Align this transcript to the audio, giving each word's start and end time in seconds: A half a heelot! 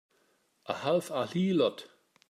A 0.65 0.73
half 0.79 1.11
a 1.11 1.21
heelot! 1.31 1.83